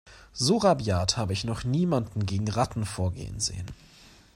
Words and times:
So 0.33 0.57
rabiat 0.57 1.15
habe 1.17 1.31
ich 1.33 1.43
noch 1.43 1.63
niemanden 1.63 2.25
gegen 2.25 2.49
Ratten 2.49 2.87
vorgehen 2.87 3.39
sehen. 3.39 3.67